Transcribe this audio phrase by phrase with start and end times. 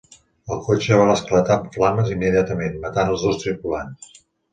[0.53, 4.09] El cotxe va esclatar en flames immediatament, matant els dos tripulants.